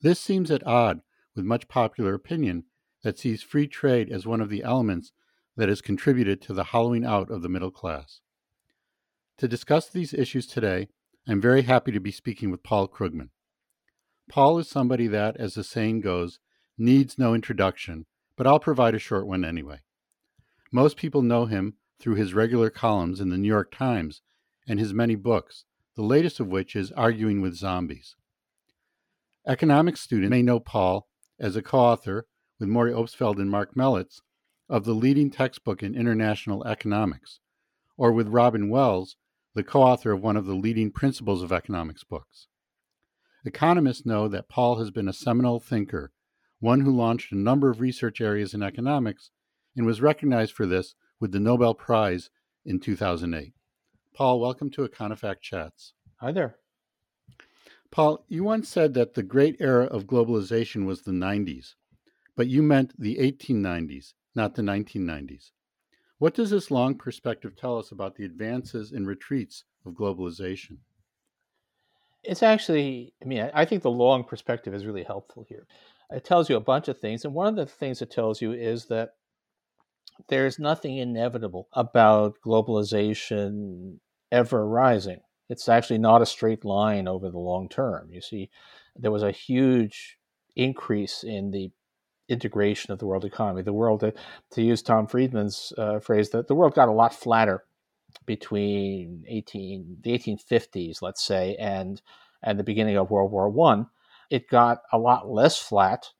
[0.00, 1.02] This seems at odds
[1.36, 2.64] with much popular opinion
[3.02, 5.12] that sees free trade as one of the elements
[5.56, 8.21] that has contributed to the hollowing out of the middle class.
[9.38, 10.88] To discuss these issues today,
[11.26, 13.30] I'm very happy to be speaking with Paul Krugman.
[14.28, 16.38] Paul is somebody that, as the saying goes,
[16.78, 18.06] needs no introduction,
[18.36, 19.80] but I'll provide a short one anyway.
[20.70, 24.22] Most people know him through his regular columns in the New York Times
[24.66, 25.64] and his many books,
[25.96, 28.16] the latest of which is Arguing with Zombies.
[29.46, 32.26] Economics students may know Paul as a co author
[32.58, 34.20] with Maury Obstfeld and Marc Melitz
[34.68, 37.40] of the leading textbook in international economics,
[37.96, 39.16] or with Robin Wells,
[39.54, 42.48] the co author of one of the leading principles of economics books.
[43.44, 46.12] Economists know that Paul has been a seminal thinker,
[46.60, 49.30] one who launched a number of research areas in economics
[49.76, 52.30] and was recognized for this with the Nobel Prize
[52.64, 53.52] in 2008.
[54.14, 55.92] Paul, welcome to Econofact Chats.
[56.20, 56.56] Hi there.
[57.90, 61.74] Paul, you once said that the great era of globalization was the 90s,
[62.36, 65.50] but you meant the 1890s, not the 1990s.
[66.22, 70.76] What does this long perspective tell us about the advances and retreats of globalization?
[72.22, 75.66] It's actually, I mean, I think the long perspective is really helpful here.
[76.12, 77.24] It tells you a bunch of things.
[77.24, 79.14] And one of the things it tells you is that
[80.28, 83.98] there's nothing inevitable about globalization
[84.30, 85.22] ever rising
[85.52, 88.10] it's actually not a straight line over the long term.
[88.10, 88.48] You see,
[88.96, 90.16] there was a huge
[90.56, 91.70] increase in the
[92.32, 93.62] integration of the world economy.
[93.62, 94.12] The world, to,
[94.52, 97.64] to use Tom Friedman's uh, phrase, that the world got a lot flatter
[98.26, 102.02] between 18 the 1850s, let's say, and
[102.42, 103.86] and the beginning of World War One.
[104.30, 106.10] It got a lot less flat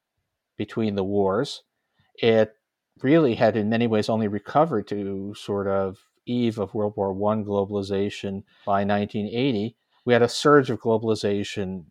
[0.57, 1.63] between the wars.
[2.15, 2.53] It
[3.01, 7.37] really had, in many ways, only recovered to sort of eve of World War I
[7.41, 9.75] globalization by 1980.
[10.05, 11.85] We had a surge of globalization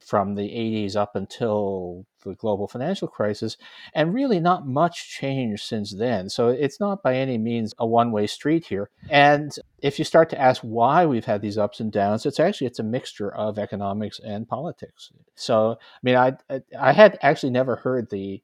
[0.00, 3.56] from the 80s up until the global financial crisis,
[3.94, 6.28] and really not much changed since then.
[6.28, 8.90] So it's not by any means a one-way street here.
[9.08, 12.66] And if you start to ask why we've had these ups and downs, it's actually
[12.66, 15.10] it's a mixture of economics and politics.
[15.34, 16.36] So I mean, I
[16.78, 18.42] I had actually never heard the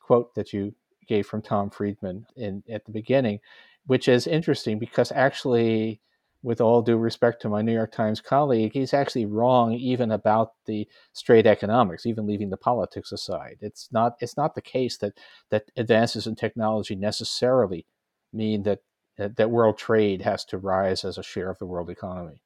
[0.00, 0.74] quote that you
[1.06, 3.40] gave from Tom Friedman in at the beginning,
[3.86, 6.00] which is interesting because actually,
[6.42, 10.52] with all due respect to my New York Times colleague, he's actually wrong even about
[10.66, 13.58] the straight economics, even leaving the politics aside.
[13.60, 15.18] It's not it's not the case that
[15.50, 17.86] that advances in technology necessarily
[18.32, 18.80] mean that
[19.16, 22.42] that world trade has to rise as a share of the world economy.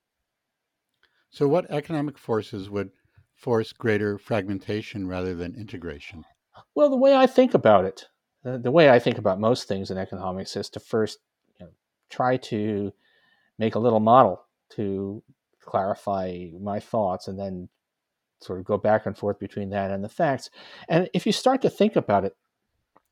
[1.30, 2.90] So, what economic forces would
[3.34, 6.24] force greater fragmentation rather than integration?
[6.74, 8.06] Well, the way I think about it,
[8.42, 11.18] the, the way I think about most things in economics is to first
[11.58, 11.72] you know,
[12.10, 12.92] try to
[13.58, 15.22] make a little model to
[15.60, 17.68] clarify my thoughts and then
[18.40, 20.50] sort of go back and forth between that and the facts.
[20.88, 22.36] And if you start to think about it,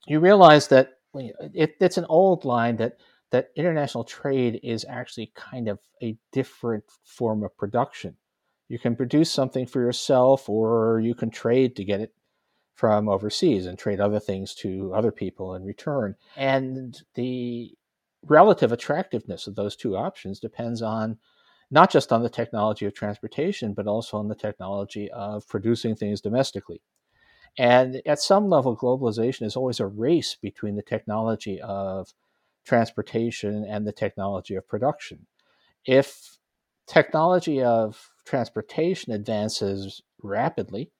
[0.06, 2.98] you realize that it, it's an old line that
[3.30, 8.16] that international trade is actually kind of a different form of production.
[8.68, 12.14] You can produce something for yourself, or you can trade to get it
[12.74, 16.14] from overseas and trade other things to other people in return.
[16.36, 17.72] And the
[18.26, 21.18] relative attractiveness of those two options depends on
[21.70, 26.20] not just on the technology of transportation, but also on the technology of producing things
[26.20, 26.82] domestically.
[27.58, 32.12] And at some level, globalization is always a race between the technology of
[32.64, 35.26] transportation and the technology of production.
[35.84, 36.38] If
[36.86, 40.90] technology of transportation advances rapidly,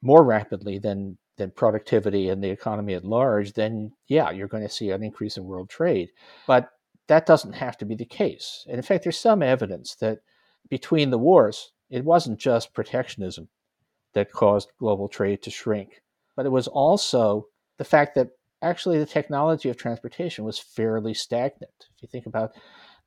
[0.00, 4.68] more rapidly than than productivity and the economy at large, then yeah, you're going to
[4.68, 6.10] see an increase in world trade.
[6.46, 6.70] But
[7.08, 8.64] that doesn't have to be the case.
[8.68, 10.20] And in fact, there's some evidence that
[10.68, 13.48] between the wars, it wasn't just protectionism
[14.14, 16.02] that caused global trade to shrink,
[16.36, 17.46] but it was also
[17.78, 18.28] the fact that
[18.62, 21.88] actually the technology of transportation was fairly stagnant.
[21.96, 22.52] If you think about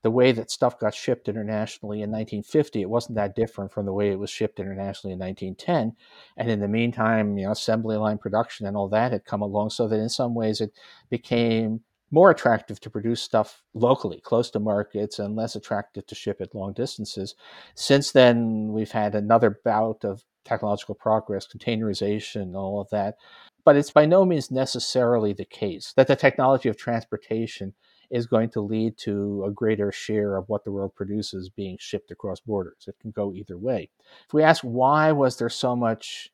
[0.05, 3.91] the way that stuff got shipped internationally in 1950, it wasn't that different from the
[3.91, 5.97] way it was shipped internationally in 1910.
[6.37, 9.71] And in the meantime, you know, assembly line production and all that had come along,
[9.71, 10.73] so that in some ways it
[11.09, 11.81] became
[12.11, 16.53] more attractive to produce stuff locally, close to markets, and less attractive to ship it
[16.53, 17.33] long distances.
[17.73, 23.15] Since then, we've had another bout of technological progress, containerization, all of that.
[23.63, 27.73] But it's by no means necessarily the case that the technology of transportation
[28.09, 32.11] is going to lead to a greater share of what the world produces being shipped
[32.11, 32.85] across borders.
[32.87, 33.89] It can go either way.
[34.27, 36.29] If we ask why was there so much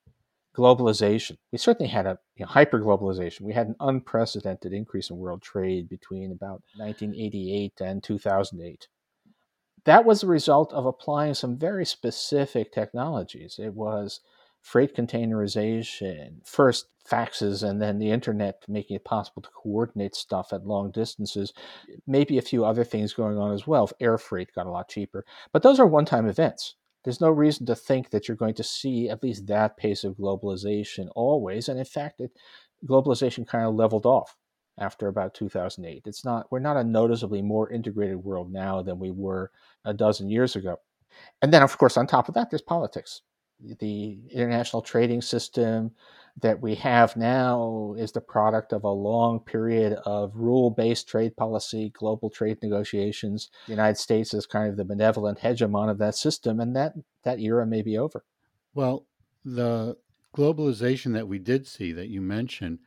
[0.55, 3.41] globalization, we certainly had a you know, hyper globalization.
[3.41, 8.87] We had an unprecedented increase in world trade between about 1988 and 2008.
[9.85, 13.57] That was the result of applying some very specific technologies.
[13.57, 14.21] It was
[14.61, 20.65] freight containerization, first faxes and then the internet making it possible to coordinate stuff at
[20.65, 21.51] long distances.
[22.07, 23.89] Maybe a few other things going on as well.
[23.99, 25.25] Air freight got a lot cheaper.
[25.51, 26.75] But those are one time events.
[27.03, 30.17] There's no reason to think that you're going to see at least that pace of
[30.17, 31.67] globalization always.
[31.67, 32.31] And in fact, it,
[32.85, 34.37] globalization kind of leveled off
[34.77, 36.03] after about 2008.
[36.05, 39.51] It's not we're not a noticeably more integrated world now than we were
[39.85, 40.77] a dozen years ago.
[41.41, 43.21] And then of course on top of that there's politics
[43.79, 45.91] the international trading system
[46.41, 51.35] that we have now is the product of a long period of rule based trade
[51.35, 53.49] policy, global trade negotiations.
[53.67, 56.93] The United States is kind of the benevolent hegemon of that system, and that,
[57.23, 58.23] that era may be over.
[58.73, 59.05] Well,
[59.43, 59.97] the
[60.35, 62.79] globalization that we did see that you mentioned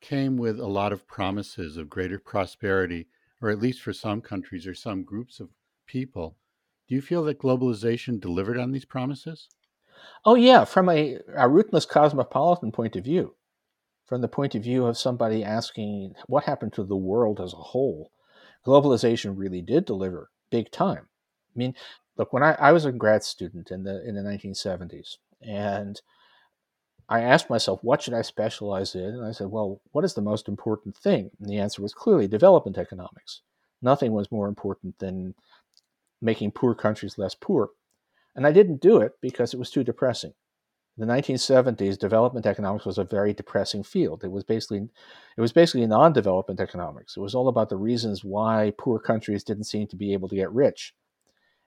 [0.00, 3.08] came with a lot of promises of greater prosperity,
[3.40, 5.50] or at least for some countries or some groups of
[5.86, 6.36] people.
[6.88, 9.48] Do you feel that globalization delivered on these promises?
[10.24, 13.34] Oh, yeah, from a, a ruthless cosmopolitan point of view,
[14.06, 17.56] from the point of view of somebody asking what happened to the world as a
[17.56, 18.10] whole,
[18.66, 21.08] globalization really did deliver big time.
[21.54, 21.74] I mean,
[22.16, 26.00] look, when I, I was a grad student in the in the 1970s, and
[27.08, 29.02] I asked myself, what should I specialize in?
[29.02, 31.30] And I said, well, what is the most important thing?
[31.40, 33.42] And the answer was clearly development economics.
[33.82, 35.34] Nothing was more important than
[36.22, 37.70] making poor countries less poor.
[38.34, 40.32] And I didn't do it because it was too depressing.
[40.98, 44.22] In the 1970s, development economics was a very depressing field.
[44.22, 44.88] It was basically
[45.36, 47.16] it was basically non-development economics.
[47.16, 50.36] It was all about the reasons why poor countries didn't seem to be able to
[50.36, 50.94] get rich.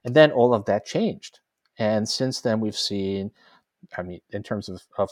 [0.04, 1.40] And then all of that changed.
[1.78, 3.32] And since then we've seen
[3.96, 5.10] I mean in terms of, of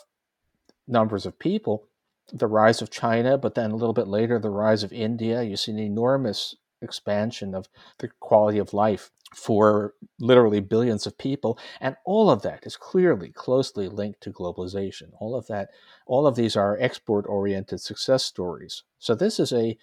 [0.87, 1.89] numbers of people,
[2.33, 5.43] the rise of China, but then a little bit later the rise of India.
[5.43, 11.59] You see an enormous expansion of the quality of life for literally billions of people.
[11.81, 15.11] And all of that is clearly closely linked to globalization.
[15.21, 15.71] All of that,
[16.07, 18.83] all of these are export oriented success stories.
[18.99, 19.79] So this is a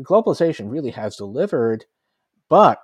[0.00, 1.86] globalization really has delivered,
[2.48, 2.80] but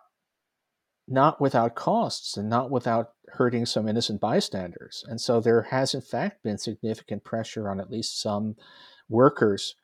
[1.09, 5.05] not without costs and not without hurting some innocent bystanders.
[5.09, 8.57] And so there has, in fact, been significant pressure on at least some
[9.09, 9.75] workers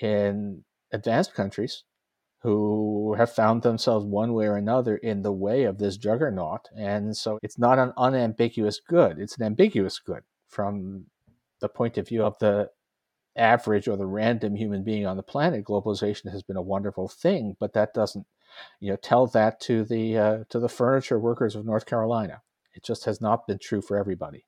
[0.00, 1.84] in advanced countries
[2.40, 6.68] who have found themselves one way or another in the way of this juggernaut.
[6.76, 11.06] And so it's not an unambiguous good, it's an ambiguous good from
[11.60, 12.70] the point of view of the
[13.36, 15.64] average or the random human being on the planet.
[15.64, 18.26] Globalization has been a wonderful thing, but that doesn't
[18.80, 22.42] you know tell that to the uh, to the furniture workers of North Carolina.
[22.74, 24.44] It just has not been true for everybody.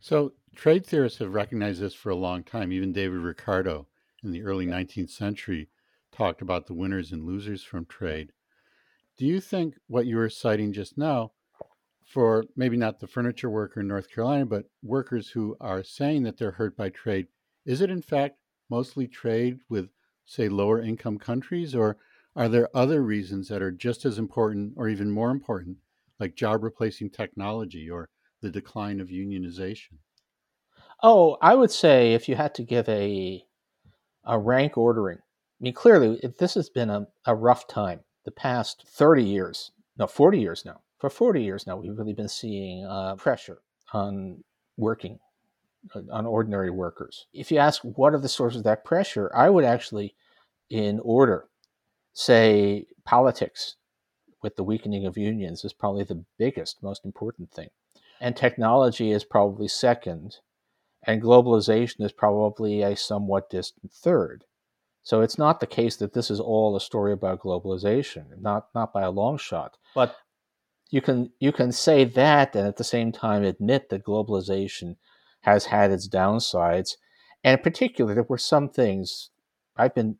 [0.00, 2.72] So trade theorists have recognized this for a long time.
[2.72, 3.88] Even David Ricardo
[4.22, 5.68] in the early 19th century
[6.14, 8.32] talked about the winners and losers from trade.
[9.16, 11.32] Do you think what you were citing just now,
[12.04, 16.38] for maybe not the furniture worker in North Carolina, but workers who are saying that
[16.38, 17.28] they're hurt by trade,
[17.66, 18.38] is it in fact
[18.70, 19.90] mostly trade with,
[20.24, 21.98] say, lower income countries, or
[22.36, 25.78] Are there other reasons that are just as important or even more important,
[26.20, 29.98] like job replacing technology or the decline of unionization?
[31.04, 33.46] Oh, I would say if you had to give a
[34.24, 35.20] a rank ordering,
[35.64, 38.00] mean, clearly this has been a, a rough time.
[38.24, 40.80] The past 30 years, no, 40 years now.
[40.98, 43.58] For 40 years now, we've really been seeing uh, pressure
[43.92, 44.44] on
[44.76, 45.18] working,
[45.94, 47.26] uh, on ordinary workers.
[47.32, 50.14] If you ask what are the sources of that pressure, I would actually,
[50.70, 51.48] in order,
[52.12, 53.76] say politics
[54.42, 57.68] with the weakening of unions is probably the biggest, most important thing.
[58.20, 60.36] And technology is probably second.
[61.06, 64.44] And globalization is probably a somewhat distant third.
[65.04, 68.92] So it's not the case that this is all a story about globalization, not not
[68.92, 69.76] by a long shot.
[69.94, 70.16] But
[70.90, 74.96] you can you can say that and at the same time admit that globalization
[75.42, 76.96] has had its downsides.
[77.44, 79.28] And in particular, there were some things
[79.76, 80.16] I've been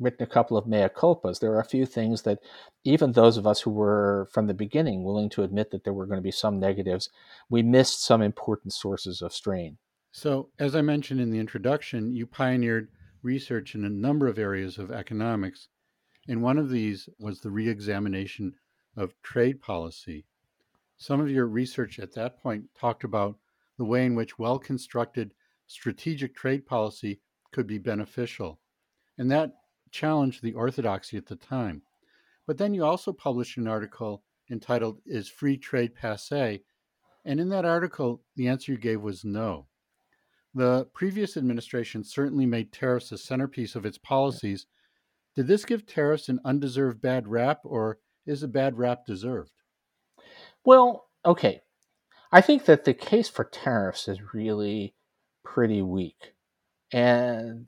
[0.00, 1.38] written a couple of mea culpas.
[1.38, 2.40] There are a few things that
[2.82, 6.06] even those of us who were from the beginning willing to admit that there were
[6.06, 7.08] going to be some negatives,
[7.48, 9.78] we missed some important sources of strain.
[10.10, 12.88] So, as I mentioned in the introduction, you pioneered
[13.22, 15.68] research in a number of areas of economics,
[16.28, 18.54] and one of these was the re examination
[18.96, 20.26] of trade policy.
[20.96, 23.38] Some of your research at that point talked about
[23.78, 25.34] the way in which well constructed
[25.66, 28.60] strategic trade policy could be beneficial.
[29.18, 29.54] And that
[29.90, 31.82] challenged the orthodoxy at the time.
[32.46, 36.62] But then you also published an article entitled Is Free Trade Passe?
[37.24, 39.66] And in that article, the answer you gave was no.
[40.54, 44.66] The previous administration certainly made tariffs a centerpiece of its policies.
[45.34, 49.52] Did this give tariffs an undeserved bad rap, or is a bad rap deserved?
[50.64, 51.62] Well, okay.
[52.30, 54.94] I think that the case for tariffs is really
[55.44, 56.34] pretty weak.
[56.92, 57.66] And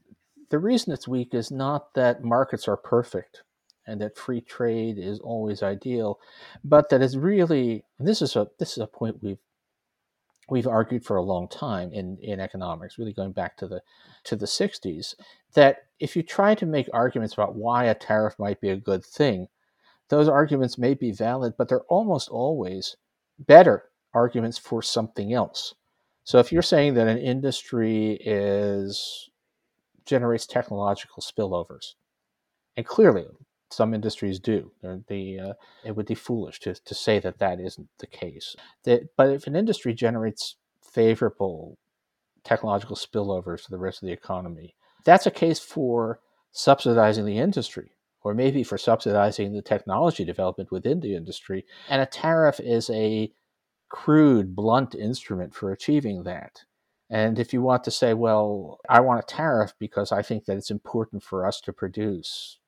[0.50, 3.42] the reason it's weak is not that markets are perfect
[3.86, 6.18] and that free trade is always ideal,
[6.62, 9.38] but that it's really this is a this is a point we've
[10.48, 13.80] we've argued for a long time in, in economics, really going back to the
[14.24, 15.14] to the 60s,
[15.54, 19.04] that if you try to make arguments about why a tariff might be a good
[19.04, 19.48] thing,
[20.08, 22.96] those arguments may be valid, but they're almost always
[23.38, 25.74] better arguments for something else.
[26.24, 29.28] So if you're saying that an industry is
[30.06, 31.94] generates technological spillovers,
[32.76, 33.24] and clearly
[33.74, 34.72] some industries do.
[34.82, 34.96] Uh,
[35.84, 38.56] it would be foolish to, to say that that isn't the case.
[38.84, 41.78] That, but if an industry generates favorable
[42.44, 46.20] technological spillovers to the rest of the economy, that's a case for
[46.52, 51.66] subsidizing the industry or maybe for subsidizing the technology development within the industry.
[51.88, 53.30] And a tariff is a
[53.90, 56.62] crude, blunt instrument for achieving that.
[57.10, 60.56] And if you want to say, well, I want a tariff because I think that
[60.56, 62.58] it's important for us to produce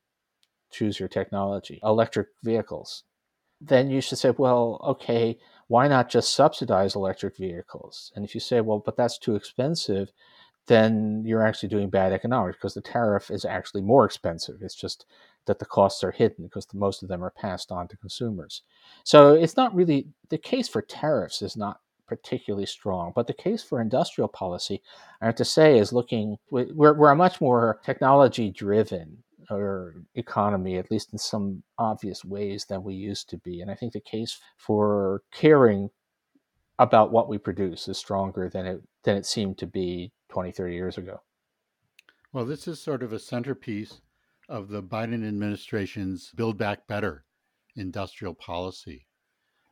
[0.77, 3.05] choose your technology, electric vehicles,
[3.61, 8.13] then you should say, well, okay, why not just subsidize electric vehicles?
[8.15, 10.13] And if you say, well, but that's too expensive,
[10.67, 14.57] then you're actually doing bad economics because the tariff is actually more expensive.
[14.61, 15.07] It's just
[15.47, 18.63] that the costs are hidden because the, most of them are passed on to consumers.
[19.05, 23.63] So it's not really the case for tariffs is not particularly strong, but the case
[23.63, 24.83] for industrial policy,
[25.21, 30.77] I have to say, is looking we're, we're a much more technology driven or economy,
[30.77, 33.61] at least in some obvious ways, than we used to be.
[33.61, 35.91] And I think the case for caring
[36.79, 40.75] about what we produce is stronger than it than it seemed to be 20, 30
[40.75, 41.21] years ago.
[42.33, 44.01] Well, this is sort of a centerpiece
[44.49, 47.25] of the Biden administration's Build Back Better
[47.77, 49.07] industrial policy.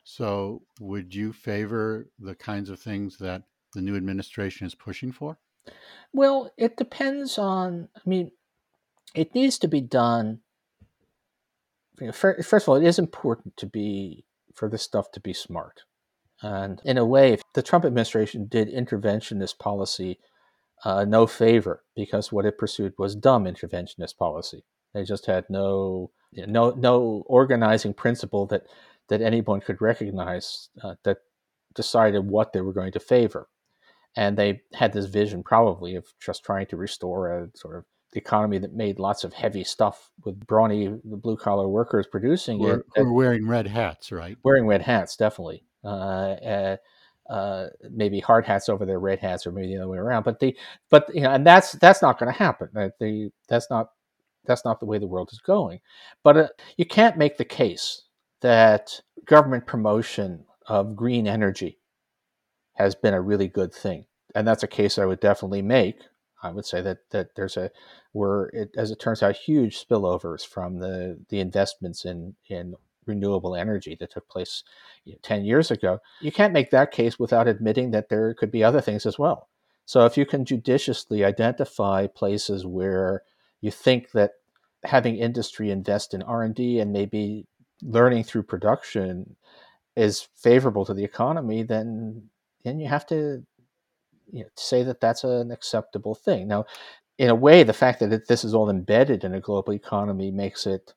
[0.04, 5.38] So, would you favor the kinds of things that the new administration is pushing for?
[6.12, 8.30] Well, it depends on, I mean,
[9.14, 10.40] it needs to be done.
[12.00, 15.33] You know, first of all, it is important to be for this stuff to be
[15.33, 15.83] smart.
[16.42, 20.18] And in a way, the Trump administration did interventionist policy
[20.85, 24.64] uh, no favor because what it pursued was dumb interventionist policy.
[24.92, 28.66] They just had no no no organizing principle that
[29.09, 31.18] that anyone could recognize uh, that
[31.75, 33.49] decided what they were going to favor.
[34.16, 37.85] And they had this vision probably of just trying to restore a sort of
[38.21, 42.87] economy that made lots of heavy stuff with brawny blue collar workers producing we're, it.
[42.97, 44.37] We're wearing red hats, right?
[44.42, 45.64] Wearing red hats, definitely.
[45.85, 46.76] Uh, uh,
[47.28, 50.25] uh, maybe hard hats over their red hats, or maybe the other way around.
[50.25, 50.56] But the
[50.90, 52.68] but you know, and that's that's not going to happen.
[52.73, 53.90] The that's not
[54.44, 55.80] that's not the way the world is going.
[56.23, 58.02] But uh, you can't make the case
[58.42, 61.78] that government promotion of green energy
[62.75, 64.04] has been a really good thing,
[64.35, 66.00] and that's a case I would definitely make
[66.44, 67.70] I would say that that there's a
[68.12, 72.74] were it, as it turns out huge spillovers from the the investments in in
[73.06, 74.64] renewable energy that took place
[75.04, 75.98] you know, 10 years ago.
[76.20, 79.48] You can't make that case without admitting that there could be other things as well.
[79.84, 83.22] So if you can judiciously identify places where
[83.60, 84.32] you think that
[84.84, 87.46] having industry invest in R&D and maybe
[87.82, 89.36] learning through production
[89.96, 92.30] is favorable to the economy, then
[92.64, 93.44] then you have to
[94.32, 96.48] you know, say that that's an acceptable thing.
[96.48, 96.66] Now,
[97.18, 100.66] in a way, the fact that this is all embedded in a global economy makes
[100.66, 100.94] it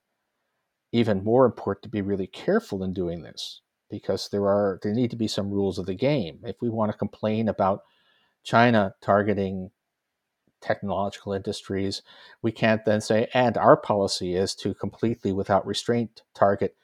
[0.91, 5.12] even more important to be really careful in doing this because there are there need
[5.12, 6.39] to be some rules of the game.
[6.43, 7.81] If we want to complain about
[8.43, 9.72] China targeting
[10.62, 12.01] technological industries,
[12.41, 16.75] we can't then say, and our policy is to completely, without restraint, target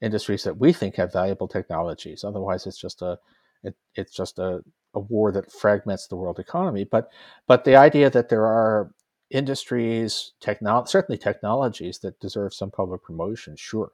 [0.00, 2.24] industries that we think have valuable technologies.
[2.24, 3.18] Otherwise, it's just a
[3.64, 4.62] it, it's just a,
[4.94, 6.84] a war that fragments the world economy.
[6.84, 7.10] But
[7.46, 8.92] but the idea that there are
[9.30, 13.92] industries, techno- certainly technologies that deserve some public promotion, sure.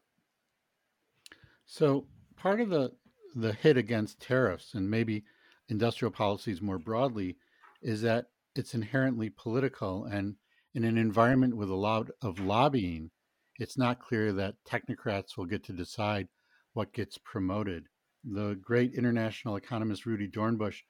[1.67, 2.93] So part of the
[3.35, 5.25] the hit against tariffs and maybe
[5.69, 7.37] industrial policies more broadly
[7.83, 10.37] is that it's inherently political and
[10.75, 13.11] in an environment with a lot of lobbying
[13.59, 16.29] it's not clear that technocrats will get to decide
[16.73, 17.89] what gets promoted
[18.25, 20.81] the great international economist Rudi Dornbusch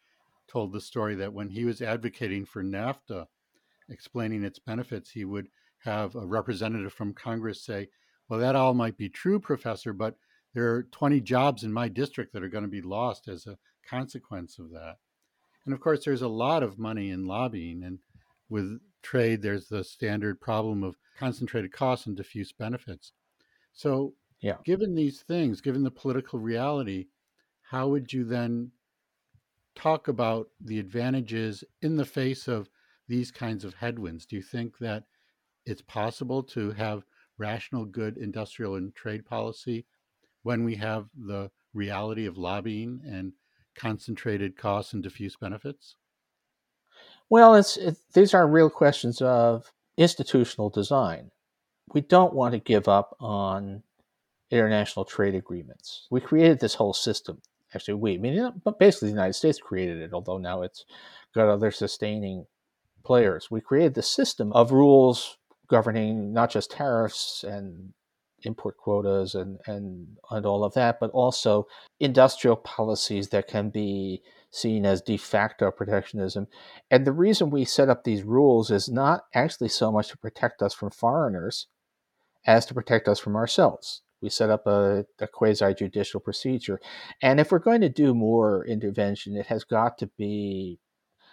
[0.49, 3.27] told the story that when he was advocating for nafta
[3.89, 5.49] explaining its benefits he would
[5.79, 7.89] have a representative from congress say
[8.29, 10.17] well that all might be true professor but
[10.55, 13.59] there are 20 jobs in my district that are going to be lost as a
[13.89, 14.97] consequence of that.
[15.65, 17.99] And of course, there's a lot of money in lobbying, and
[18.49, 23.13] with trade, there's the standard problem of concentrated costs and diffuse benefits.
[23.73, 24.57] So, yeah.
[24.65, 27.07] given these things, given the political reality,
[27.71, 28.73] how would you then
[29.75, 32.69] talk about the advantages in the face of
[33.09, 34.27] these kinds of headwinds?
[34.27, 35.05] Do you think that
[35.67, 37.05] it's possible to have
[37.39, 39.87] rational, good industrial and trade policy
[40.43, 43.33] when we have the reality of lobbying and
[43.75, 45.97] concentrated costs and diffuse benefits?
[47.29, 51.31] Well, it's it, these are real questions of institutional design.
[51.93, 53.83] We don't want to give up on
[54.51, 56.07] international trade agreements.
[56.11, 57.41] We created this whole system.
[57.75, 60.85] Actually, we, I mean, but basically the United States created it, although now it's
[61.35, 62.47] got other sustaining
[63.05, 63.51] players.
[63.51, 67.93] We created the system of rules governing not just tariffs and
[68.43, 71.67] import quotas and, and, and all of that, but also
[72.01, 76.47] industrial policies that can be seen as de facto protectionism.
[76.91, 80.63] And the reason we set up these rules is not actually so much to protect
[80.63, 81.67] us from foreigners
[82.47, 84.03] as to protect us from ourselves.
[84.25, 86.81] We set up a, a quasi judicial procedure.
[87.21, 90.81] And if we're going to do more intervention, it has got to be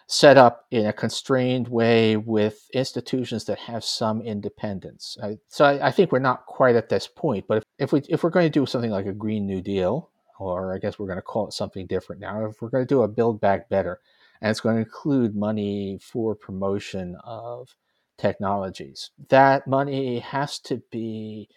[0.07, 5.17] set up in a constrained way with institutions that have some independence.
[5.23, 7.45] I, so I, I, think we're not quite at this point.
[7.47, 10.09] But if, if we if we're going to do something like a Green New Deal,
[10.37, 12.93] or I guess we're going to call it something different now, if we're going to
[12.93, 14.01] do a Build Back Better,
[14.41, 17.73] and it's going to include money for promotion of
[18.17, 21.47] technologies, that money has to be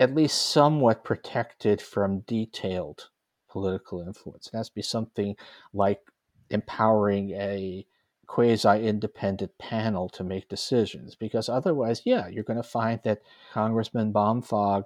[0.00, 3.08] at least somewhat protected from detailed
[3.50, 4.48] political influence.
[4.52, 5.36] It has to be something
[5.72, 6.00] like
[6.50, 7.86] empowering a
[8.26, 14.12] quasi independent panel to make decisions because otherwise, yeah, you're going to find that Congressman
[14.12, 14.84] Baumfog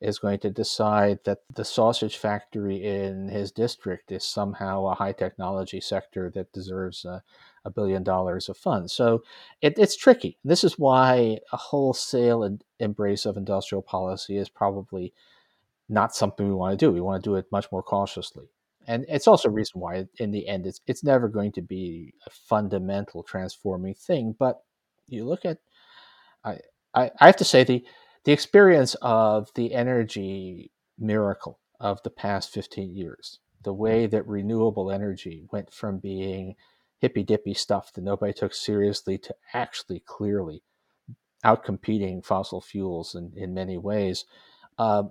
[0.00, 5.12] is going to decide that the sausage factory in his district is somehow a high
[5.12, 7.22] technology sector that deserves a,
[7.64, 8.92] a billion dollars of funds.
[8.92, 9.22] So
[9.60, 10.38] it, it's tricky.
[10.44, 15.12] This is why a wholesale embrace of industrial policy is probably
[15.88, 16.92] not something we want to do.
[16.92, 18.48] We want to do it much more cautiously
[18.86, 22.14] and it's also a reason why in the end it's it's never going to be
[22.26, 24.62] a fundamental transforming thing but
[25.08, 25.58] you look at
[26.44, 26.58] i
[26.94, 27.84] i, I have to say the
[28.24, 34.90] the experience of the energy miracle of the past 15 years the way that renewable
[34.90, 36.54] energy went from being
[36.98, 40.62] hippy dippy stuff that nobody took seriously to actually clearly
[41.44, 44.24] outcompeting fossil fuels in, in many ways
[44.78, 45.02] uh,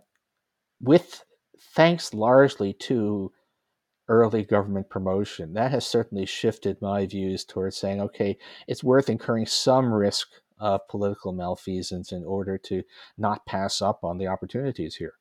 [0.80, 1.24] with
[1.76, 3.32] thanks largely to
[4.08, 5.54] early government promotion.
[5.54, 10.28] That has certainly shifted my views towards saying, okay, it's worth incurring some risk
[10.60, 12.84] of political malfeasance in order to
[13.18, 15.14] not pass up on the opportunities here.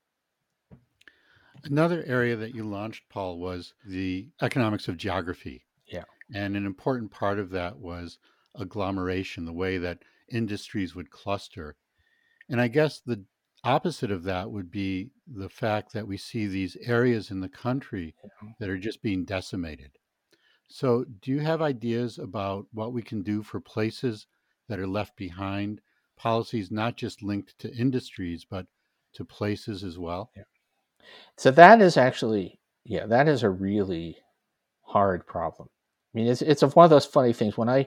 [1.65, 5.65] Another area that you launched, Paul, was the economics of geography.
[5.87, 6.05] Yeah.
[6.33, 8.19] And an important part of that was
[8.55, 11.77] agglomeration, the way that industries would cluster.
[12.49, 13.25] And I guess the
[13.65, 18.15] opposite of that would be the fact that we see these areas in the country
[18.59, 19.93] that are just being decimated.
[20.69, 24.27] So, do you have ideas about what we can do for places
[24.69, 25.81] that are left behind?
[26.17, 28.67] Policies not just linked to industries, but
[29.15, 30.31] to places as well?
[30.37, 30.43] Yeah.
[31.37, 34.19] So, that is actually, yeah, that is a really
[34.83, 35.69] hard problem.
[36.15, 37.57] I mean, it's, it's one of those funny things.
[37.57, 37.87] When I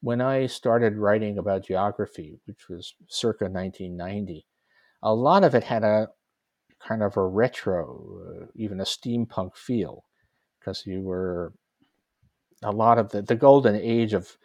[0.00, 4.46] when I started writing about geography, which was circa 1990,
[5.02, 6.08] a lot of it had a
[6.80, 10.04] kind of a retro, uh, even a steampunk feel,
[10.58, 11.52] because you were
[12.62, 14.36] a lot of the, the golden age of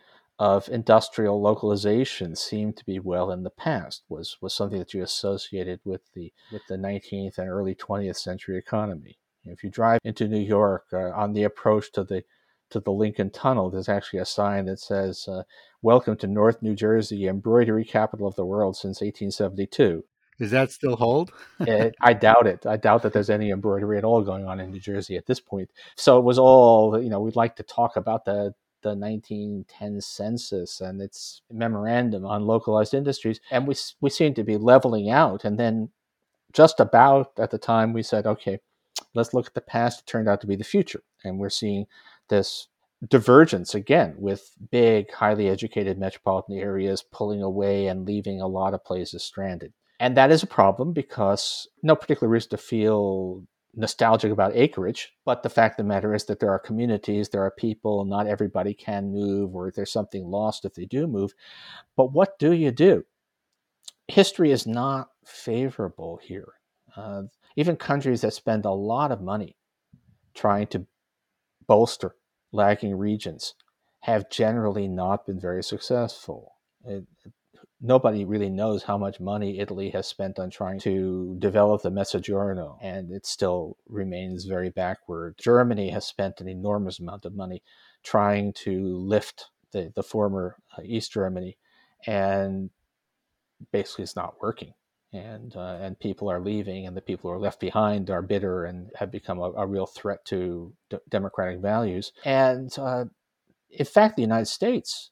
[0.41, 5.03] of industrial localization seemed to be well in the past was was something that you
[5.03, 9.19] associated with the with the 19th and early 20th century economy.
[9.45, 12.23] If you drive into New York uh, on the approach to the
[12.71, 15.43] to the Lincoln Tunnel, there's actually a sign that says, uh,
[15.83, 20.03] "Welcome to North New Jersey, embroidery capital of the world since 1872."
[20.39, 21.31] Does that still hold?
[21.59, 22.65] it, I doubt it.
[22.65, 25.39] I doubt that there's any embroidery at all going on in New Jersey at this
[25.39, 25.69] point.
[25.97, 30.81] So it was all, you know, we'd like to talk about the the 1910 census
[30.81, 35.45] and its memorandum on localized industries, and we we seem to be leveling out.
[35.45, 35.89] And then,
[36.53, 38.59] just about at the time, we said, okay,
[39.13, 40.01] let's look at the past.
[40.01, 41.85] It turned out to be the future, and we're seeing
[42.29, 42.67] this
[43.09, 48.85] divergence again with big, highly educated metropolitan areas pulling away and leaving a lot of
[48.85, 49.73] places stranded.
[49.99, 53.43] And that is a problem because no particular reason to feel
[53.75, 57.43] nostalgic about acreage, but the fact of the matter is that there are communities, there
[57.43, 61.33] are people, not everybody can move, or there's something lost if they do move.
[61.95, 63.05] But what do you do?
[64.07, 66.53] History is not favorable here.
[66.95, 67.23] Uh,
[67.55, 69.55] even countries that spend a lot of money
[70.33, 70.85] trying to
[71.67, 72.15] bolster
[72.51, 73.53] lagging regions
[74.01, 76.55] have generally not been very successful.
[76.83, 77.05] It,
[77.81, 82.77] nobody really knows how much money Italy has spent on trying to develop the Mezzogiorno,
[82.81, 85.35] and it still remains very backward.
[85.39, 87.63] Germany has spent an enormous amount of money
[88.03, 91.57] trying to lift the, the former uh, East Germany,
[92.05, 92.69] and
[93.71, 94.73] basically it's not working.
[95.13, 98.63] And uh, and people are leaving, and the people who are left behind are bitter
[98.63, 102.13] and have become a, a real threat to d- democratic values.
[102.23, 103.05] And uh,
[103.69, 105.11] in fact, the United States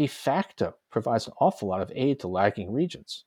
[0.00, 3.26] de facto provides an awful lot of aid to lagging regions.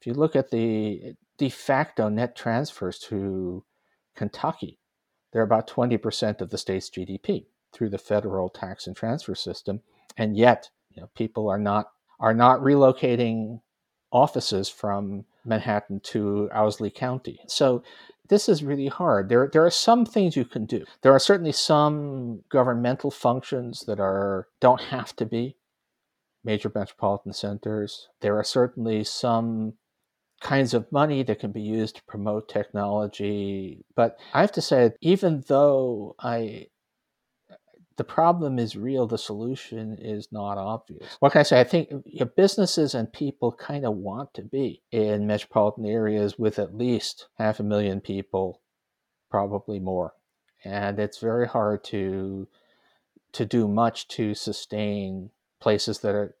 [0.00, 3.64] If you look at the de facto net transfers to
[4.16, 4.80] Kentucky,
[5.32, 9.82] they're about 20% of the state's GDP through the federal tax and transfer system.
[10.16, 11.86] And yet, you know, people are not
[12.18, 13.60] are not relocating
[14.10, 17.38] offices from Manhattan to Owsley County.
[17.46, 17.84] So
[18.28, 19.28] this is really hard.
[19.28, 20.84] There, there are some things you can do.
[21.02, 25.54] There are certainly some governmental functions that are don't have to be
[26.44, 28.08] major metropolitan centers.
[28.20, 29.74] There are certainly some
[30.40, 33.84] kinds of money that can be used to promote technology.
[33.96, 36.66] But I have to say, even though I
[37.98, 41.16] the problem is real, the solution is not obvious.
[41.18, 41.60] What can I say?
[41.60, 41.90] I think
[42.36, 47.58] businesses and people kind of want to be in metropolitan areas with at least half
[47.58, 48.60] a million people,
[49.32, 50.14] probably more.
[50.64, 52.46] And it's very hard to
[53.32, 56.36] to do much to sustain places that are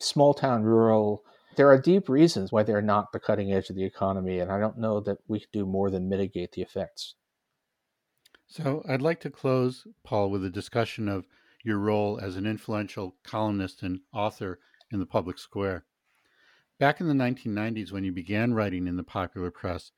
[0.00, 1.22] small town, rural.
[1.56, 4.58] There are deep reasons why they're not the cutting edge of the economy, and I
[4.58, 7.14] don't know that we can do more than mitigate the effects.
[8.46, 11.26] So, I'd like to close, Paul, with a discussion of
[11.64, 14.60] your role as an influential columnist and author
[14.92, 15.84] in the public square.
[16.78, 19.92] Back in the 1990s, when you began writing in the popular press,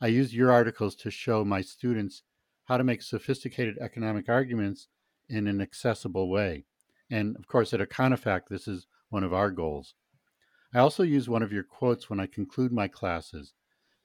[0.00, 2.22] I used your articles to show my students
[2.64, 4.88] how to make sophisticated economic arguments
[5.28, 6.64] in an accessible way.
[7.12, 9.94] And of course, at Econofact, this is one of our goals.
[10.72, 13.52] I also use one of your quotes when I conclude my classes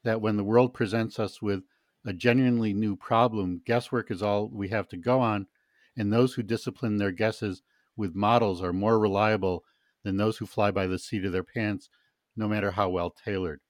[0.04, 1.64] that when the world presents us with
[2.06, 5.48] a genuinely new problem, guesswork is all we have to go on,
[5.96, 7.64] and those who discipline their guesses
[7.96, 9.64] with models are more reliable
[10.04, 11.90] than those who fly by the seat of their pants,
[12.36, 13.62] no matter how well tailored.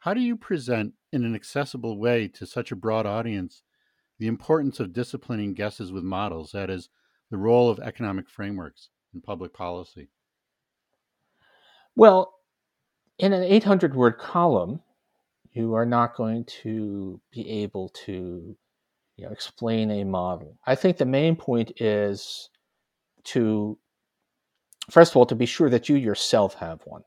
[0.00, 3.62] How do you present in an accessible way to such a broad audience
[4.18, 6.90] the importance of disciplining guesses with models, that is,
[7.30, 10.08] the role of economic frameworks in public policy?
[11.96, 12.34] Well,
[13.18, 14.80] in an 800 word column,
[15.52, 18.56] you are not going to be able to
[19.16, 20.56] you know, explain a model.
[20.66, 22.50] I think the main point is
[23.24, 23.76] to,
[24.90, 27.02] first of all, to be sure that you yourself have one.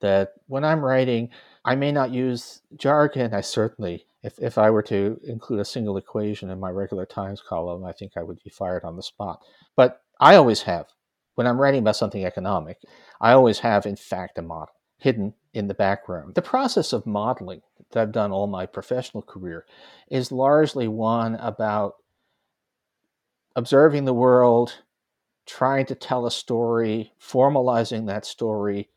[0.00, 1.30] That when I'm writing,
[1.64, 3.34] I may not use jargon.
[3.34, 7.42] I certainly if, if I were to include a single equation in my regular Times
[7.46, 9.40] column, I think I would be fired on the spot.
[9.76, 10.86] But I always have,
[11.34, 12.78] when I'm writing about something economic,
[13.20, 16.34] I always have, in fact, a model hidden in the background.
[16.34, 19.64] The process of modeling that I've done all my professional career
[20.10, 21.94] is largely one about
[23.56, 24.82] observing the world,
[25.46, 28.90] trying to tell a story, formalizing that story,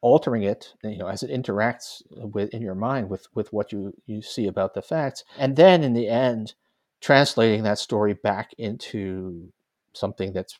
[0.00, 1.12] altering it, you know, mm-hmm.
[1.12, 4.74] as it interacts uh, with in your mind with with what you you see about
[4.74, 6.54] the facts, and then in the end,
[7.00, 9.52] translating that story back into
[9.92, 10.58] something that's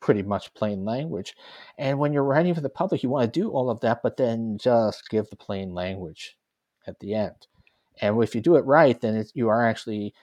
[0.00, 1.34] pretty much plain language.
[1.78, 4.16] And when you're writing for the public, you want to do all of that, but
[4.16, 6.36] then just give the plain language
[6.86, 7.46] at the end.
[8.00, 10.14] And if you do it right, then you are actually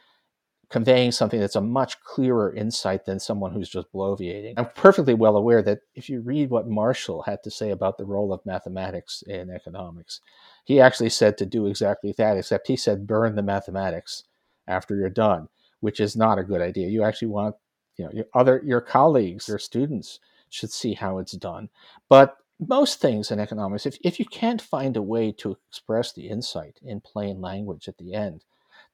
[0.69, 4.53] conveying something that's a much clearer insight than someone who's just bloviating.
[4.57, 8.05] I'm perfectly well aware that if you read what Marshall had to say about the
[8.05, 10.19] role of mathematics in economics,
[10.65, 14.23] he actually said to do exactly that, except he said burn the mathematics
[14.67, 15.47] after you're done,
[15.79, 16.89] which is not a good idea.
[16.89, 17.55] You actually want
[17.95, 21.69] you know your other your colleagues, your students should see how it's done.
[22.09, 26.27] But most things in economics, if, if you can't find a way to express the
[26.27, 28.43] insight in plain language at the end,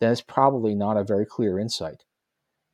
[0.04, 2.04] then it's probably not a very clear insight.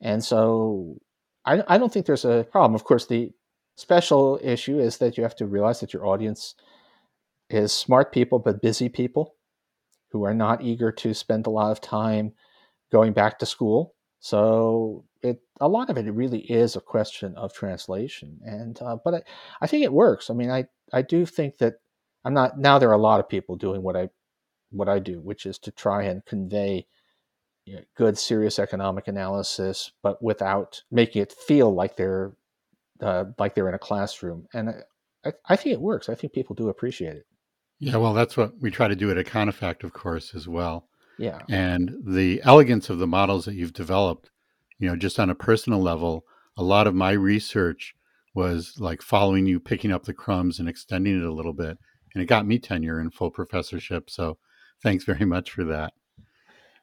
[0.02, 0.98] And so
[1.46, 2.76] I, I don't think there's a problem.
[2.76, 3.32] Of course, the
[3.76, 6.56] special issue is that you have to realize that your audience
[7.50, 9.36] is smart people, but busy people
[10.12, 12.34] who are not eager to spend a lot of time
[12.92, 13.96] going back to school.
[14.20, 19.14] So it a lot of it really is a question of translation, and uh, but
[19.14, 19.22] I,
[19.62, 20.30] I think it works.
[20.30, 21.76] I mean, I I do think that
[22.26, 22.80] I'm not now.
[22.80, 24.10] There are a lot of people doing what I
[24.72, 26.86] what I do, which is to try and convey
[27.70, 32.34] you know, good, serious economic analysis, but without making it feel like they're
[33.00, 34.48] uh, like they're in a classroom.
[34.54, 34.84] And
[35.24, 36.10] I, I think it works.
[36.10, 37.28] I think people do appreciate it.
[37.78, 40.90] Yeah, well, that's what we try to do at Econofact, of course, as well.
[41.20, 41.40] Yeah.
[41.48, 44.32] And the elegance of the models that you've developed,
[44.80, 46.26] you know, just on a personal level,
[46.58, 47.94] a lot of my research
[48.34, 51.78] was like following you, picking up the crumbs and extending it a little bit.
[52.14, 54.10] And it got me tenure and full professorship.
[54.10, 54.40] So
[54.82, 55.94] thanks very much for that.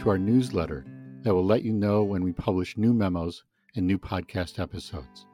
[0.00, 0.84] to our newsletter
[1.22, 5.24] that will let you know when we publish new memos and new podcast episodes.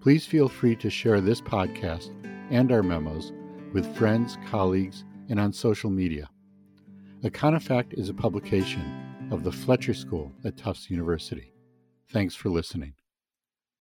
[0.00, 2.10] Please feel free to share this podcast
[2.50, 3.32] and our memos
[3.72, 6.28] with friends, colleagues, and on social media.
[7.24, 11.52] Econofact is a publication of the Fletcher School at Tufts University.
[12.10, 12.94] Thanks for listening.